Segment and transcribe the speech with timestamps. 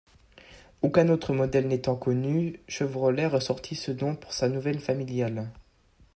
[0.81, 5.51] Aucun autre modèle n'étant connu, Chevrolet ressortit ce nom pour sa nouvelle familiale.